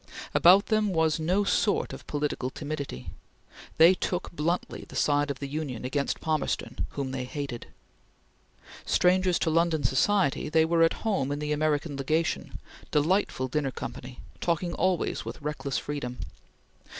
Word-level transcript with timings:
About 0.33 0.65
them 0.65 0.93
was 0.93 1.19
no 1.19 1.43
sort 1.43 1.93
of 1.93 2.07
political 2.07 2.49
timidity. 2.49 3.09
They 3.77 3.93
took 3.93 4.31
bluntly 4.31 4.83
the 4.87 4.95
side 4.95 5.29
of 5.29 5.37
the 5.37 5.45
Union 5.47 5.85
against 5.85 6.19
Palmerston 6.19 6.87
whom 6.93 7.11
they 7.11 7.23
hated. 7.23 7.67
Strangers 8.83 9.37
to 9.37 9.51
London 9.51 9.83
society, 9.83 10.49
they 10.49 10.65
were 10.65 10.81
at 10.81 11.05
home 11.05 11.31
in 11.31 11.37
the 11.37 11.51
American 11.51 11.97
Legation, 11.97 12.57
delightful 12.89 13.47
dinner 13.47 13.69
company, 13.69 14.21
talking 14.39 14.73
always 14.73 15.23
with 15.23 15.39
reckless 15.39 15.77
freedom. 15.77 16.17